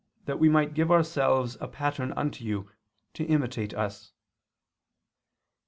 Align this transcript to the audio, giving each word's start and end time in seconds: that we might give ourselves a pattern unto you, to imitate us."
that 0.25 0.39
we 0.39 0.49
might 0.49 0.73
give 0.73 0.89
ourselves 0.89 1.57
a 1.61 1.67
pattern 1.67 2.11
unto 2.13 2.43
you, 2.43 2.71
to 3.13 3.23
imitate 3.25 3.71
us." 3.75 4.13